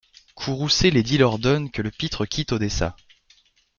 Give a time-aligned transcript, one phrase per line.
[0.33, 2.95] Courroucé l'édile ordonne que le pitre quitte Odessa.